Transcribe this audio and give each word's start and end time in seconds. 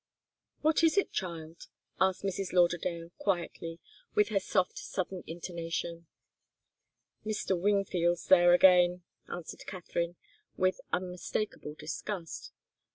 "What 0.61 0.83
is 0.83 0.97
it, 0.97 1.11
child?" 1.11 1.67
asked 1.99 2.23
Mrs. 2.23 2.53
Lauderdale, 2.53 3.11
quietly, 3.19 3.79
with 4.15 4.29
her 4.29 4.39
soft 4.39 4.79
southern 4.79 5.23
intonation. 5.27 6.07
"Mr. 7.23 7.55
Wingfield's 7.55 8.25
there 8.25 8.55
again," 8.55 9.03
answered 9.31 9.67
Katharine, 9.67 10.15
with 10.57 10.81
unmistakable 10.91 11.75
disgust. 11.77 12.51